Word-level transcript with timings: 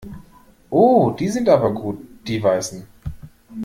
Oh, 0.71 1.11
die 1.11 1.27
sind 1.29 1.47
aber 1.47 1.71
gut, 1.75 1.99
die 2.27 2.41
Weißen! 2.41 2.87